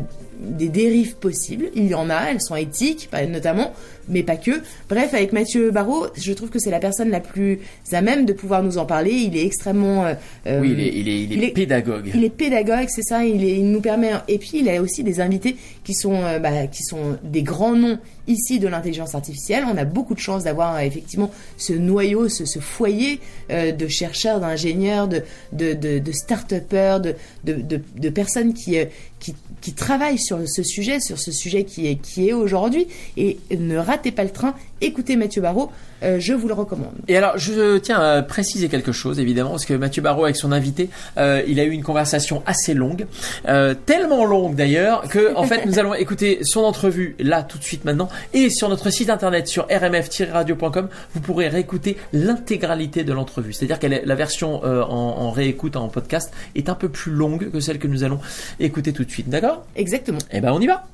[0.40, 1.66] des dérives possibles.
[1.74, 3.72] Il y en a, elles sont éthiques, pas- notamment,
[4.08, 4.62] mais pas que.
[4.88, 7.60] Bref, avec Mathieu Barrault, je trouve que c'est la personne la plus
[7.92, 9.10] à même de pouvoir nous en parler.
[9.12, 10.06] Il est extrêmement...
[10.06, 10.14] euh,
[10.46, 12.10] euh, oui, il est, il est, il est pédagogue.
[12.14, 13.24] il est pédagogue, c'est ça.
[13.26, 14.12] Il, est- il nous permet.
[14.28, 17.76] Et puis il a aussi des invités qui sont, euh, bah, qui sont des grands
[17.76, 19.64] noms ici de l'intelligence artificielle.
[19.70, 23.20] On a beaucoup de chance d'avoir effectivement ce noyau, ce, ce foyer
[23.50, 27.14] euh, de chercheurs, d'ingénieurs, de, de, de, start-upers, de,
[27.44, 28.84] de, de, de personnes qui, euh,
[29.18, 32.86] qui, qui travaillent sur ce sujet, sur ce sujet qui est, qui est aujourd'hui.
[33.16, 34.54] Et ne ratez pas le train.
[34.80, 35.70] Écoutez Mathieu Barrault,
[36.02, 36.92] euh, je vous le recommande.
[37.06, 40.52] Et alors, je tiens à préciser quelque chose, évidemment, parce que Mathieu Barrault, avec son
[40.52, 43.06] invité, euh, il a eu une conversation assez longue,
[43.48, 47.62] euh, tellement longue d'ailleurs, que en fait, nous allons écouter son entrevue là, tout de
[47.62, 53.52] suite maintenant, et sur notre site internet, sur rmf-radio.com, vous pourrez réécouter l'intégralité de l'entrevue.
[53.52, 57.50] C'est-à-dire que la version euh, en, en réécoute, en podcast, est un peu plus longue
[57.50, 58.20] que celle que nous allons
[58.58, 59.64] écouter tout de suite, d'accord?
[59.76, 60.18] Exactement.
[60.32, 60.84] Eh ben, on y va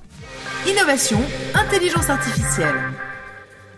[0.66, 1.20] Innovation,
[1.54, 2.74] intelligence artificielle.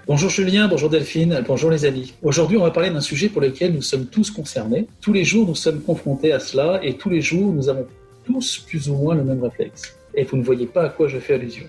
[0.08, 2.14] Bonjour Julien, bonjour Delphine, bonjour les amis.
[2.22, 4.86] Aujourd'hui, on va parler d'un sujet pour lequel nous sommes tous concernés.
[5.02, 7.86] Tous les jours, nous sommes confrontés à cela et tous les jours, nous avons
[8.24, 9.98] tous plus ou moins le même réflexe.
[10.14, 11.66] Et vous ne voyez pas à quoi je fais allusion.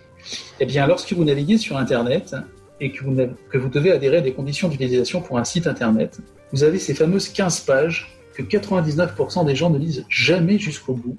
[0.61, 2.33] Eh bien, lorsque vous naviguez sur Internet
[2.79, 6.21] et que vous, devez adhérer à des conditions d'utilisation pour un site Internet,
[6.53, 11.17] vous avez ces fameuses 15 pages que 99% des gens ne lisent jamais jusqu'au bout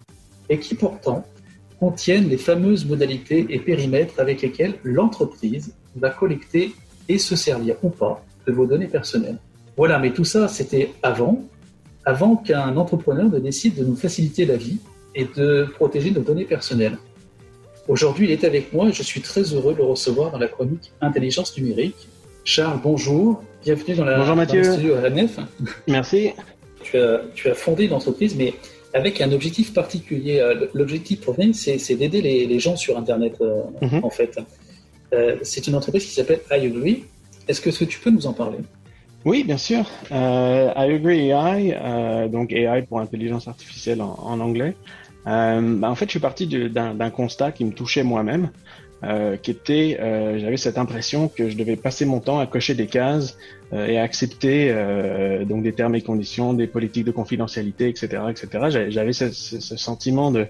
[0.49, 1.27] et qui pourtant
[1.79, 6.73] contiennent les fameuses modalités et périmètres avec lesquels l'entreprise va collecter
[7.13, 8.15] et se servir ou pas
[8.47, 9.39] de vos données personnelles.
[9.77, 11.35] Voilà, mais tout ça, c'était avant,
[12.13, 14.79] avant qu'un entrepreneur ne décide de nous faciliter la vie
[15.19, 16.97] et de protéger nos données personnelles.
[17.89, 20.49] Aujourd'hui, il est avec moi et je suis très heureux de le recevoir dans la
[20.49, 22.01] chronique Intelligence numérique.
[22.45, 23.43] Charles, bonjour.
[23.65, 24.63] Bienvenue dans, la, Bonjour, dans Mathieu.
[24.63, 25.39] le studio RNF.
[25.89, 26.31] Merci.
[26.83, 28.55] Tu as, tu as fondé une entreprise, mais
[28.95, 30.41] avec un objectif particulier.
[30.41, 34.01] Euh, L'objectif premier, c'est c'est d'aider les, les gens sur Internet, euh, Mhm.
[34.05, 34.33] en fait.
[35.13, 37.05] Euh, c'est une entreprise qui s'appelle I Agree.
[37.49, 38.59] Est-ce que, tu peux nous en parler?
[39.25, 39.85] Oui, bien sûr.
[40.13, 44.77] Euh, I agree AI, euh, donc AI pour intelligence artificielle en, anglais.
[45.27, 48.51] Euh, bah, en fait, je suis parti d'un constat qui me touchait moi-même,
[49.43, 49.99] qui était,
[50.39, 53.37] j'avais cette impression que je devais passer mon temps à cocher des cases
[53.73, 54.73] et à accepter
[55.47, 58.89] donc des termes et conditions, des politiques de confidentialité, etc., etc.
[58.89, 60.47] J'avais- ce, ce- sentiment de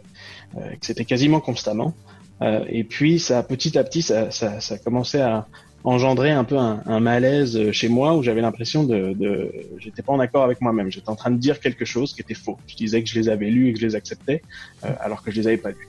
[0.54, 1.94] que c'était quasiment constamment.
[2.42, 5.46] Euh, et puis, ça, petit à petit, ça, ça, ça commençait à
[5.82, 10.12] engendrer un peu un, un malaise chez moi où j'avais l'impression de, de j'étais pas
[10.12, 10.90] en accord avec moi-même.
[10.90, 12.58] J'étais en train de dire quelque chose qui était faux.
[12.66, 14.42] Je disais que je les avais lus et que je les acceptais,
[14.84, 15.88] euh, alors que je les avais pas lus.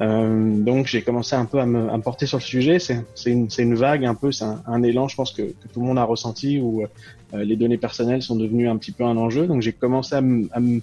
[0.00, 2.78] Euh, donc j'ai commencé un peu à me, à me porter sur le sujet.
[2.78, 5.42] C'est c'est une, c'est une vague un peu, c'est un, un élan, je pense que,
[5.42, 8.92] que tout le monde a ressenti où euh, les données personnelles sont devenues un petit
[8.92, 9.48] peu un enjeu.
[9.48, 10.80] Donc j'ai commencé à me, à me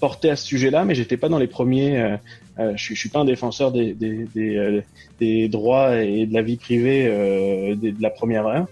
[0.00, 2.00] porter à ce sujet-là, mais j'étais pas dans les premiers.
[2.00, 2.16] Euh,
[2.58, 4.80] euh, je, je suis pas un défenseur des, des, des, euh,
[5.20, 8.66] des droits et de la vie privée euh, de la première heure.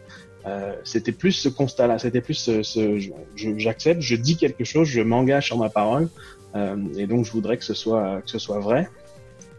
[0.47, 2.99] Euh, c'était plus ce constat-là, c'était plus ce, ce-
[3.37, 6.09] j'accepte, je, dis quelque chose, je m'engage sur ma parole,
[6.55, 8.89] euh, et donc je voudrais que ce soit que ce soit vrai.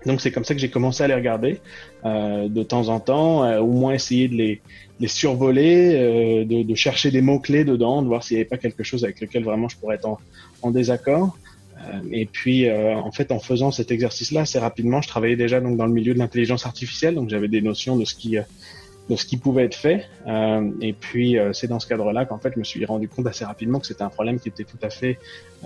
[0.05, 1.59] Donc c'est comme ça que j'ai commencé à les regarder
[2.05, 4.61] euh, de temps en temps, au moins essayer de les,
[4.99, 8.57] les survoler, de, de chercher des mots clés dedans, de voir s'il n'y avait pas
[8.57, 10.17] quelque chose avec lequel vraiment je pourrais être en,
[10.61, 11.37] en désaccord.
[11.79, 15.61] Euh, et puis, euh, en fait, en faisant cet exercice-là, assez rapidement, je travaillais déjà
[15.61, 18.41] donc dans le milieu de l'intelligence artificielle, donc j'avais des notions de ce qui euh,
[19.09, 20.05] de ce qui pouvait être fait.
[20.27, 23.25] Euh, et puis, euh, c'est dans ce cadre-là qu'en fait, je me suis rendu compte
[23.25, 25.17] assez rapidement que c'était un problème qui était tout à fait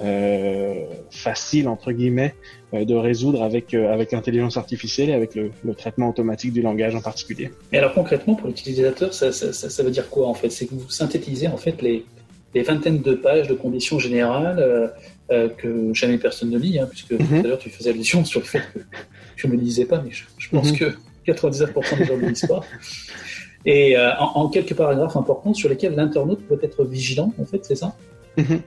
[0.02, 2.36] euh, facile entre guillemets
[2.72, 7.02] de résoudre avec avec l'intelligence artificielle et avec le, le traitement automatique du langage en
[7.02, 7.52] particulier.
[7.72, 10.50] Mais alors concrètement, pour l'utilisateur, ça, ça, ça, ça veut dire quoi en fait?
[10.50, 12.06] C'est que vous synthétisez en fait les,
[12.56, 14.92] les vingtaines de pages de conditions générales
[15.32, 18.40] euh, que jamais personne ne lit, hein, puisque tout à l'heure tu faisais allusion sur
[18.42, 18.80] le fait que
[19.36, 20.78] je ne lisais pas, mais je, je pense Mhm.
[20.78, 20.96] que
[21.26, 22.62] 99% des gens ne lisent pas.
[23.66, 27.64] Et euh, en, en quelques paragraphes importants sur lesquels l'internaute peut être vigilant, en fait,
[27.64, 27.96] c'est ça?
[28.38, 28.62] Mhm.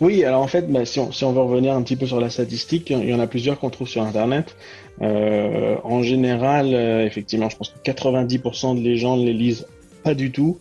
[0.00, 2.20] Oui, alors en fait, bah, si, on, si on veut revenir un petit peu sur
[2.20, 4.56] la statistique, il y en a plusieurs qu'on trouve sur Internet.
[5.02, 9.66] Euh, en général, euh, effectivement, je pense que 90% des gens ne les lisent
[10.04, 10.58] pas du tout.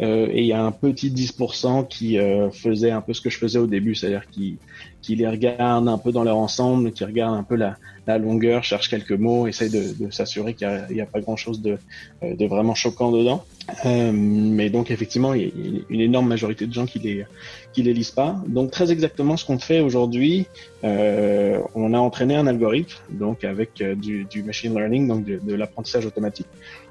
[0.00, 3.28] Euh, et il y a un petit 10% qui euh, faisait un peu ce que
[3.30, 4.56] je faisais au début, c'est-à-dire qui,
[5.02, 7.76] qui les regarde un peu dans leur ensemble, qui regarde un peu la,
[8.06, 11.60] la longueur, cherche quelques mots, essaye de, de s'assurer qu'il n'y a, a, pas grand-chose
[11.60, 11.78] de,
[12.22, 13.44] euh, de, vraiment choquant dedans.
[13.86, 17.24] Euh, mais donc effectivement, il y a une énorme majorité de gens qui les
[17.72, 18.42] qui les lisent pas.
[18.48, 20.46] Donc très exactement ce qu'on fait aujourd'hui,
[20.82, 25.54] euh, on a entraîné un algorithme, donc avec du, du machine learning, donc de, de
[25.54, 26.89] l'apprentissage automatique, euh,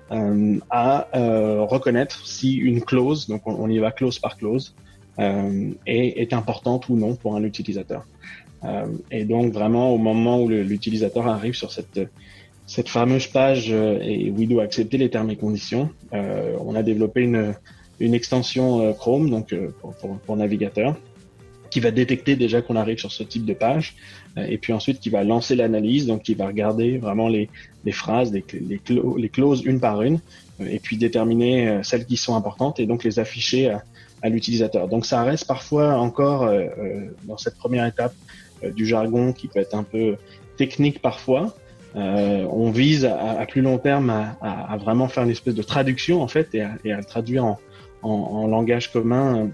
[0.69, 4.75] à euh, reconnaître si une clause, donc on, y va clause par clause,
[5.19, 8.05] euh, est, est, importante ou non pour un utilisateur.
[9.11, 12.01] et donc vraiment au moment où l'utilisateur arrive sur cette
[12.65, 17.21] cette fameuse page et où il doit accepter les termes et conditions, on a développé
[17.21, 17.55] une
[17.99, 20.95] une extension Chrome donc pour, pour, pour navigateur
[21.69, 23.95] qui va détecter déjà qu'on arrive sur ce type de page, euh,
[24.37, 27.49] et puis ensuite qui va lancer l'analyse, donc qui va regarder vraiment les,
[27.85, 28.79] les phrases, les, les,
[29.17, 30.19] les, clauses une par une,
[30.61, 33.83] euh, et puis déterminer euh, celles qui sont importantes et donc les afficher à,
[34.21, 34.87] à l'utilisateur.
[34.87, 36.67] Donc ça reste parfois encore euh,
[37.23, 38.13] dans cette première étape
[38.63, 40.17] euh, du jargon qui peut être un peu
[40.57, 41.55] technique parfois.
[41.95, 45.63] Euh, on vise à, à, plus long terme à, à, vraiment faire une espèce de
[45.63, 47.59] traduction en fait et à, et à le traduire en,
[48.03, 49.49] en, en langage commun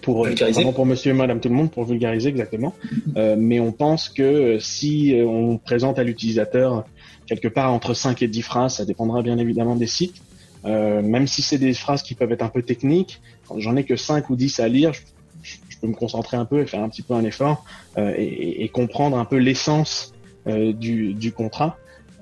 [0.00, 2.74] pour vraiment pour monsieur et madame tout le monde pour vulgariser exactement.
[3.16, 6.84] Euh, mais on pense que si on présente à l'utilisateur
[7.26, 10.22] quelque part entre 5 et 10 phrases ça dépendra bien évidemment des sites.
[10.64, 13.20] Euh, même si c'est des phrases qui peuvent être un peu techniques
[13.56, 15.00] j'en ai que 5 ou 10 à lire je,
[15.42, 17.64] je, peux me concentrer un peu et faire un petit peu un effort
[17.98, 20.12] euh, et, et, comprendre un peu l'essence
[20.46, 21.76] euh, du, du, contrat.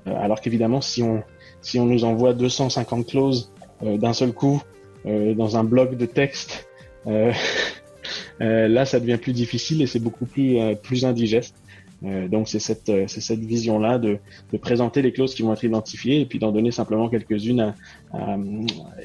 [0.07, 1.21] Euh, alors qu'évidemment si on
[1.61, 3.51] si on nous envoie 250 clauses
[3.83, 4.61] euh, d'un seul coup
[5.05, 6.70] dans un bloc de texte euh, euh,
[8.39, 11.55] là, ça devient plus difficile et c'est beaucoup plus euh, plus indigeste.
[12.03, 14.17] donc c'est cette c'est cette vision là de,
[14.51, 17.75] de présenter les clauses qui vont être identifiées et puis d'en donner simplement quelques-unes.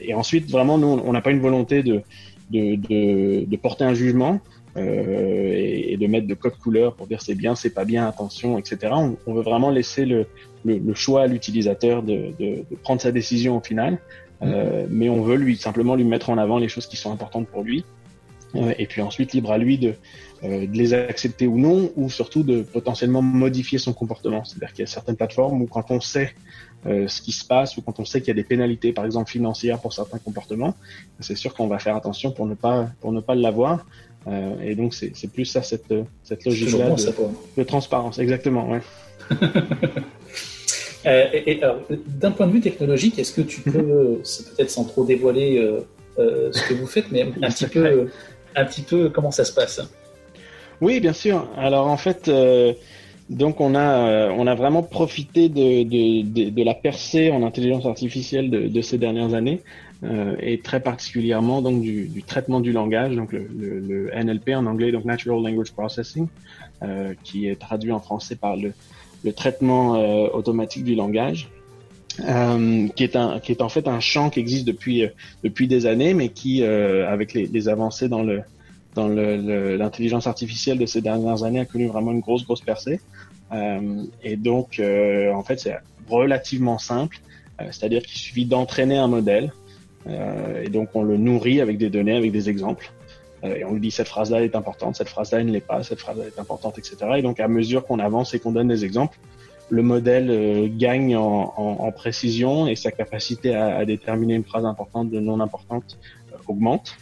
[0.01, 2.03] et ensuite vraiment nous on n'a pas une volonté de
[2.51, 4.40] de, de, de porter un jugement.
[4.76, 8.07] Euh, et, et, de mettre de code couleur pour dire c'est bien, c'est pas bien,
[8.07, 8.92] attention, etc.
[8.92, 10.26] On, on veut vraiment laisser le,
[10.66, 13.99] le, le choix à l'utilisateur de, de, de, prendre sa décision au final.
[14.43, 17.49] Euh, mais on veut lui simplement lui mettre en avant les choses qui sont importantes
[17.49, 17.84] pour lui.
[18.55, 19.95] Euh, et puis ensuite, libre à lui de,
[20.45, 24.45] euh, de les accepter ou non, ou surtout de potentiellement modifier son comportement.
[24.45, 26.34] C'est-à-dire qu'il y a certaines plateformes où quand on sait
[26.84, 29.07] euh, ce qui se passe ou quand on sait qu'il y a des pénalités, par
[29.07, 30.74] exemple financières pour certains comportements,
[31.20, 33.87] c'est sûr qu'on va faire attention pour ne pas pour ne pas l'avoir.
[34.26, 37.12] Euh, et donc c'est plus ça cette cette logique-là de,
[37.57, 38.18] de, transparence.
[38.18, 38.68] Exactement.
[38.68, 38.82] Ouais.
[41.07, 41.61] Euh, et, et
[42.07, 45.80] d'un point de vue technologique, est-ce que tu peux, c'est peut-être sans trop dévoiler euh,
[46.18, 48.09] euh, ce que vous faites, mais un petit peu,
[48.57, 49.80] un petit peu comment ça se passe?
[50.80, 51.48] Oui, bien sûr.
[51.57, 52.72] Alors en fait, euh,
[53.30, 57.86] donc on a, on a vraiment profité de, de, de, de, la percée en intelligence
[57.86, 59.61] artificielle de, de ces dernières années.
[60.40, 64.66] et très particulièrement donc du, du, traitement du langage, donc le, le, le, NLP en
[64.66, 66.26] anglais, donc Natural Language Processing,
[67.24, 68.72] qui est traduit en français par le
[69.27, 71.49] le traitement euh, automatique du langage,
[72.20, 75.09] euh, qui est un qui est en fait un champ qui existe depuis euh,
[75.43, 78.41] depuis des années, mais qui avec les, avancées dans le
[78.95, 83.01] dans l'intelligence le, artificielle de ces dernières années a connu vraiment une grosse grosse percée.
[84.22, 85.77] Et donc en fait c'est
[86.09, 87.18] relativement simple,
[87.59, 89.53] c'est-à-dire qu'il suffit d'entraîner un modèle
[90.64, 92.91] et donc on le nourrit avec des données, avec des exemples.
[93.47, 96.01] Euh, et on lui dit cette phrase-là est importante, cette phrase-là ne l'est pas, cette
[96.01, 96.97] phrase-là est importante, etc.
[97.16, 99.18] Et donc à mesure qu'on avance et qu'on donne des exemples,
[99.68, 105.18] le modèle euh, gagne en, précision et sa capacité à, déterminer une phrase importante de
[105.18, 105.99] non importante
[106.32, 106.97] euh, augmente.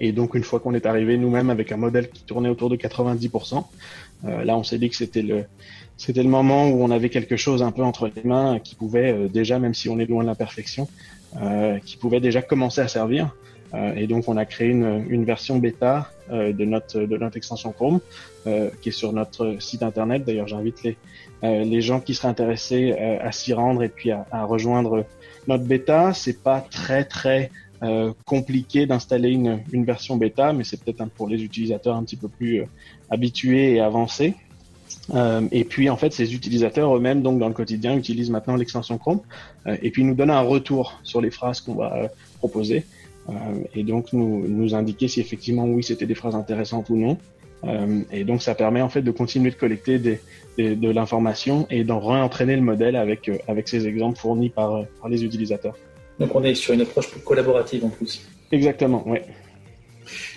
[0.00, 2.76] Et donc une fois qu'on est arrivé nous-mêmes avec un modèle qui tournait autour de
[2.76, 3.64] 90%,
[4.24, 5.44] euh, là on s'est dit que c'était le
[5.98, 9.28] c'était le moment où on avait quelque chose un peu entre les mains qui pouvait
[9.30, 10.88] déjà, même si on est loin de la perfection,
[11.86, 13.34] qui pouvait déjà commencer à servir.
[13.74, 17.36] Euh, et donc, on a créé une, une version bêta euh, de notre de notre
[17.36, 18.00] extension Chrome
[18.46, 20.24] euh, qui est sur notre site internet.
[20.24, 20.96] D'ailleurs, j'invite les
[21.42, 25.04] les gens qui seraient intéressés à s'y rendre et puis à, à rejoindre
[25.46, 26.12] notre bêta.
[26.14, 27.50] C'est pas très très
[27.82, 32.16] euh, compliqué d'installer une, une, version bêta, mais c'est peut-être pour les utilisateurs un petit
[32.16, 32.66] peu plus euh,
[33.10, 34.34] habitués et avancés.
[35.14, 38.96] Euh, et puis en fait, ces utilisateurs eux-mêmes, donc dans le quotidien, utilisent maintenant l'extension
[38.96, 39.20] Chrome
[39.66, 42.08] et puis nous donnent un retour sur les phrases qu'on va
[42.38, 42.86] proposer.
[43.28, 43.32] Euh,
[43.74, 47.18] et donc nous, nous indiquer si effectivement oui c'était des phrases intéressantes ou non.
[47.64, 50.20] Euh, et donc ça permet en fait de continuer de collecter des,
[50.56, 54.84] des, de l'information et d'en réentraîner le modèle avec, euh, avec ces exemples fournis par,
[55.00, 55.76] par les utilisateurs.
[56.20, 58.24] Donc on est sur une approche plus collaborative en plus.
[58.52, 59.18] Exactement, oui.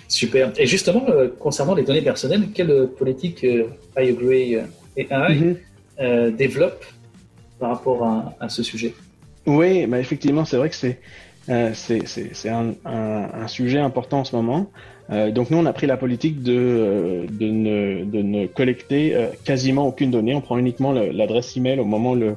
[0.08, 0.52] Super.
[0.58, 4.62] Et justement, euh, concernant les données personnelles, quelle politique I Agree euh,
[4.96, 5.56] et AI
[6.00, 6.36] Mhm.
[6.36, 6.84] développe
[7.60, 8.94] par rapport à, à ce sujet?
[9.46, 10.98] Oui, bah effectivement, c'est vrai que c'est
[11.48, 14.70] euh, c'est un, un, un sujet important en ce moment.
[15.10, 19.14] Euh, donc nous, on a pris la politique de, euh, de, ne, de ne collecter
[19.16, 20.34] euh, quasiment aucune donnée.
[20.34, 22.36] On prend uniquement l'adresse email au moment où le-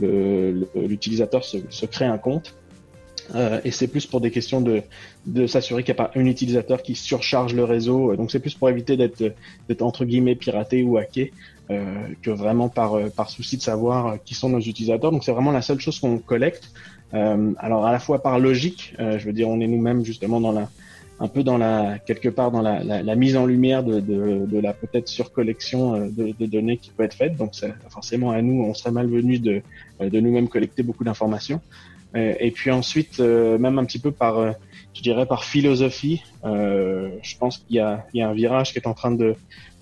[0.00, 2.54] le- le- l'utilisateur se, se crée un compte.
[3.36, 4.82] Euh, et c'est plus pour des questions de,
[5.24, 8.16] de s'assurer qu'il n'y a pas un utilisateur qui surcharge le réseau.
[8.16, 9.22] Donc c'est plus pour éviter d'être
[9.80, 11.32] entre guillemets piraté ou hacké
[12.22, 15.12] que vraiment par, par souci de savoir qui sont nos utilisateurs.
[15.12, 16.72] Donc c'est vraiment la seule chose qu'on collecte.
[17.14, 20.40] Euh, alors à la fois par logique, euh, je veux dire, on est nous-mêmes justement
[20.40, 20.68] dans la
[21.18, 24.46] un peu dans la quelque part dans la, la, la mise en lumière de, de,
[24.46, 27.36] de la peut-être surcollection euh, de, de données qui peut être faite.
[27.36, 29.62] Donc c'est forcément à nous, on serait malvenu de,
[30.00, 31.60] de nous-mêmes collecter beaucoup d'informations.
[32.12, 34.34] Et puis ensuite, même un petit peu par,
[34.94, 38.80] je dirais par philosophie, je pense qu'il y a, il y a un virage qui
[38.80, 39.36] est en train de,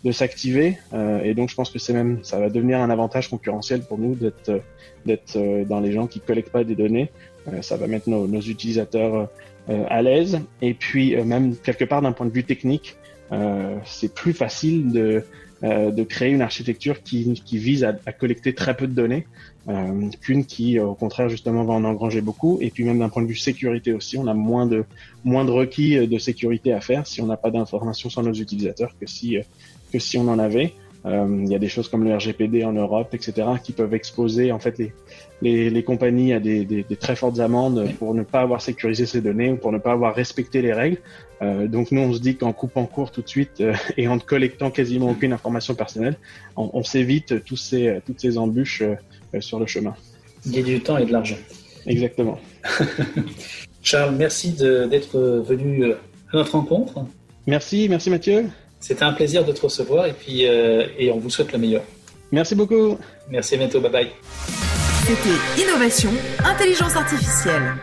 [0.04, 0.78] de s'activer.
[0.92, 3.98] Euh, et donc je pense que c'est même, ça va devenir un avantage concurrentiel pour
[3.98, 4.58] nous d'être, euh,
[5.06, 7.10] d'être euh, dans les gens qui collectent pas des données.
[7.52, 9.28] Euh, ça va mettre nos, nos utilisateurs
[9.68, 10.40] euh, à l'aise.
[10.62, 12.96] Et puis euh, même quelque part d'un point de vue technique,
[13.84, 15.22] c'est plus facile de,
[15.62, 19.26] de créer une architecture qui, qui vise à, à collecter très peu de données
[20.22, 22.56] qu'une qui, au contraire, justement, va en engranger beaucoup.
[22.62, 24.86] Et puis même d'un point de vue sécurité aussi, on a moins de
[25.24, 28.94] moins de requis de sécurité à faire si on n'a pas d'informations sur nos utilisateurs
[28.98, 29.36] que si
[29.92, 30.74] que si on en avait.
[31.06, 33.32] Euh, Il y a des choses comme le RGPD en Europe, etc.,
[33.62, 34.92] qui peuvent exposer en fait les
[35.42, 39.06] les, les compagnies à des, des, des très fortes amendes pour ne pas avoir sécurisé
[39.06, 40.98] ces données ou pour ne pas avoir respecté les règles.
[41.42, 44.16] Euh, donc nous, on se dit qu'en coupant court tout de suite euh, et en
[44.16, 46.16] ne collectant quasiment aucune information personnelle,
[46.56, 49.94] on, on s'évite tous ces, toutes ces embûches euh, sur le chemin.
[50.46, 51.36] Gagner du temps et de l'argent.
[51.86, 52.38] Exactement.
[53.82, 55.96] Charles, merci d'être venu à
[56.34, 57.04] notre rencontre.
[57.46, 58.46] Merci, merci Mathieu.
[58.80, 61.82] C'était un plaisir de te recevoir et puis euh, et on vous souhaite le meilleur.
[62.30, 62.98] Merci beaucoup.
[63.30, 64.10] Merci, à bientôt, bye bye.
[65.06, 66.10] C'était Innovation,
[66.44, 67.74] Intelligence Artificielle.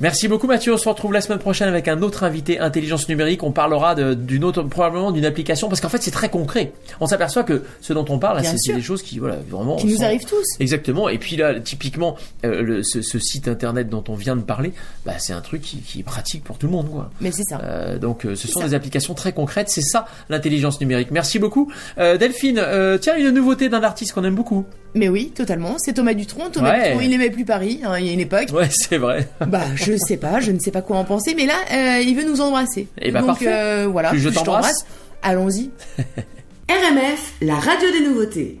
[0.00, 3.42] Merci beaucoup Mathieu, on se retrouve la semaine prochaine avec un autre invité intelligence numérique.
[3.44, 6.72] On parlera d'une autre, probablement d'une application, parce qu'en fait c'est très concret.
[7.00, 9.76] On s'aperçoit que ce dont on parle, c'est des choses qui, voilà, vraiment.
[9.76, 10.44] Qui nous sont- arrivent tous.
[10.58, 11.08] Exactement.
[11.08, 14.72] Et puis là, typiquement, euh, le- ce, ce site internet dont on vient de parler,
[15.06, 17.10] bah, c'est un truc qui, qui est pratique pour tout le monde, quoi.
[17.20, 17.60] Mais c'est ça.
[17.62, 18.66] Euh, donc euh, ce sont ça.
[18.66, 21.10] des applications très concrètes, c'est ça l'intelligence numérique.
[21.12, 21.70] Merci beaucoup.
[21.98, 22.60] Euh, Delphine,
[23.00, 24.64] tiens, une nouveauté d'un artiste qu'on aime beaucoup.
[24.94, 25.76] Mais oui, totalement.
[25.78, 26.50] C'est Thomas Dutronc.
[26.50, 26.88] Thomas Ouais.
[26.88, 28.48] Dutronc, il n'aimait plus Paris, hein, il y a une époque.
[28.52, 29.28] Ouais, c'est vrai.
[29.46, 32.14] Bah, je sais pas, je ne sais pas quoi en penser, mais là, euh, il
[32.14, 32.88] veut nous embrasser.
[33.00, 33.46] Eh ben, Donc, parfait.
[33.48, 34.10] euh, voilà.
[34.10, 34.84] Plus je t'embrasse.
[35.22, 35.70] Allons-y.
[36.68, 38.60] RMF, la radio des nouveautés.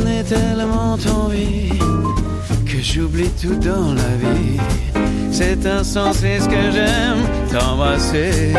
[0.00, 1.68] J'en ai tellement envie
[2.64, 4.58] que j'oublie tout dans la vie.
[5.30, 8.52] C'est insensé ce que j'aime t'embrasser.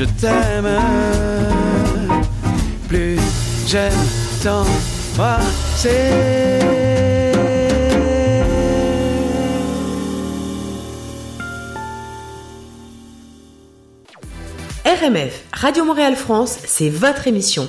[0.00, 0.68] Je t'aime,
[2.88, 3.18] plus
[3.66, 3.92] j'aime
[4.42, 5.90] t'embrasser.
[14.86, 17.68] RMF, Radio Montréal France, c'est votre émission.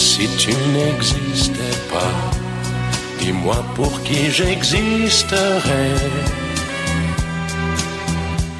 [0.00, 2.16] Si tu n'existais pas,
[3.18, 5.94] dis-moi pour qui j'existerais.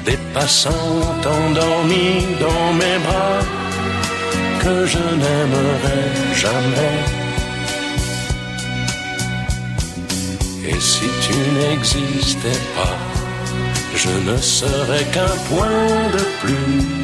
[0.05, 1.01] Des passants
[1.39, 3.41] endormis dans mes bras
[4.63, 6.03] que je n'aimerai
[6.43, 6.97] jamais.
[10.69, 12.97] Et si tu n'existais pas,
[13.95, 17.00] je ne serais qu'un point de plus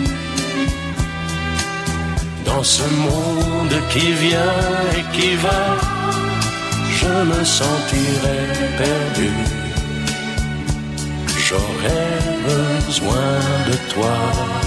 [2.58, 4.64] dans ce monde qui vient
[4.98, 5.62] et qui va.
[7.00, 8.48] Je me sentirais
[8.82, 9.32] perdu.
[11.46, 12.16] J'aurais
[12.50, 13.34] besoin
[13.70, 14.67] de toi.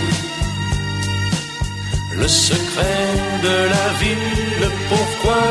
[2.21, 3.07] Le secret
[3.41, 5.41] de la vie, le pourquoi,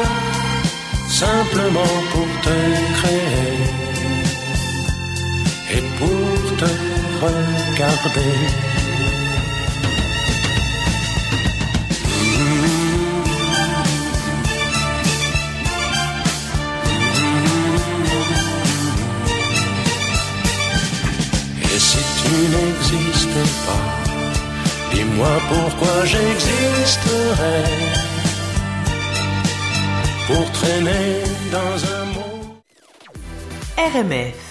[1.09, 2.59] simplement pour te
[2.99, 3.59] créer
[5.75, 6.71] et pour te
[7.25, 8.70] regarder?
[25.21, 27.65] Dis-moi pourquoi j'existerais
[30.27, 32.63] pour traîner dans un monde.
[33.77, 34.50] RMF,